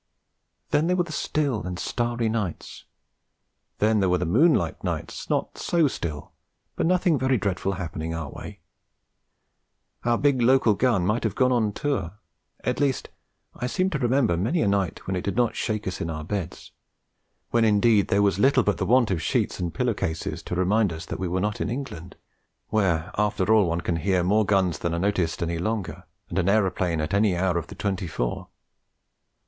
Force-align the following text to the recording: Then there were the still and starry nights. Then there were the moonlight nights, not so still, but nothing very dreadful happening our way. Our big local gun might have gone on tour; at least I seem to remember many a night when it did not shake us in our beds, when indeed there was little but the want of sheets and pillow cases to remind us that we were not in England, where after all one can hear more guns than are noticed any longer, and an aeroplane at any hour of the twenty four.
Then 0.71 0.87
there 0.87 0.95
were 0.95 1.03
the 1.03 1.11
still 1.11 1.61
and 1.61 1.77
starry 1.77 2.27
nights. 2.27 2.85
Then 3.77 3.99
there 3.99 4.09
were 4.09 4.17
the 4.17 4.25
moonlight 4.25 4.83
nights, 4.83 5.29
not 5.29 5.59
so 5.59 5.87
still, 5.87 6.31
but 6.75 6.87
nothing 6.87 7.19
very 7.19 7.37
dreadful 7.37 7.73
happening 7.73 8.11
our 8.11 8.31
way. 8.31 8.61
Our 10.03 10.17
big 10.17 10.41
local 10.41 10.73
gun 10.73 11.05
might 11.05 11.23
have 11.23 11.35
gone 11.35 11.51
on 11.51 11.71
tour; 11.71 12.13
at 12.63 12.79
least 12.79 13.09
I 13.53 13.67
seem 13.67 13.91
to 13.91 13.99
remember 13.99 14.35
many 14.35 14.63
a 14.63 14.67
night 14.67 15.05
when 15.05 15.15
it 15.15 15.23
did 15.23 15.35
not 15.35 15.55
shake 15.55 15.87
us 15.87 16.01
in 16.01 16.09
our 16.09 16.23
beds, 16.23 16.71
when 17.51 17.63
indeed 17.63 18.07
there 18.07 18.23
was 18.23 18.39
little 18.39 18.63
but 18.63 18.79
the 18.79 18.87
want 18.87 19.11
of 19.11 19.21
sheets 19.21 19.59
and 19.59 19.71
pillow 19.71 19.93
cases 19.93 20.41
to 20.41 20.55
remind 20.55 20.91
us 20.91 21.05
that 21.05 21.19
we 21.19 21.27
were 21.27 21.39
not 21.41 21.61
in 21.61 21.69
England, 21.69 22.15
where 22.69 23.11
after 23.19 23.53
all 23.53 23.67
one 23.69 23.81
can 23.81 23.97
hear 23.97 24.23
more 24.23 24.47
guns 24.47 24.79
than 24.79 24.95
are 24.95 24.99
noticed 24.99 25.43
any 25.43 25.59
longer, 25.59 26.05
and 26.27 26.39
an 26.39 26.49
aeroplane 26.49 26.99
at 27.01 27.13
any 27.13 27.35
hour 27.35 27.55
of 27.59 27.67
the 27.67 27.75
twenty 27.75 28.07
four. 28.07 28.47